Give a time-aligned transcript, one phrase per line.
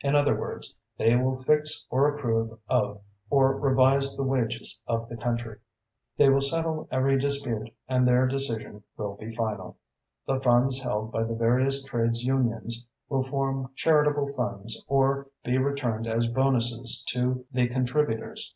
[0.00, 5.18] In other words, they will fix or approve of or revise the wages of the
[5.18, 5.58] country.
[6.16, 9.76] They will settle every dispute and their decision will be final.
[10.26, 16.06] The funds held by the various trades unions will form charitable funds or be returned
[16.06, 18.54] as bonuses to the contributors.